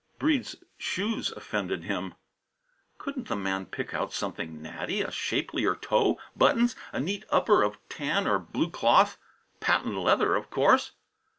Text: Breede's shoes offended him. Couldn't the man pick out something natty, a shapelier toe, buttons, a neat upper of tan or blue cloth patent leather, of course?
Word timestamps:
Breede's 0.17 0.55
shoes 0.79 1.31
offended 1.31 1.83
him. 1.83 2.15
Couldn't 2.97 3.27
the 3.27 3.35
man 3.35 3.67
pick 3.67 3.93
out 3.93 4.11
something 4.11 4.59
natty, 4.59 5.03
a 5.03 5.11
shapelier 5.11 5.75
toe, 5.75 6.17
buttons, 6.35 6.75
a 6.91 6.99
neat 6.99 7.23
upper 7.29 7.61
of 7.61 7.77
tan 7.87 8.25
or 8.25 8.39
blue 8.39 8.71
cloth 8.71 9.19
patent 9.59 9.95
leather, 9.99 10.33
of 10.35 10.49
course? 10.49 10.93